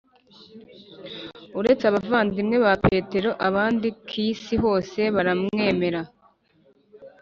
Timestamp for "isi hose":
4.27-4.99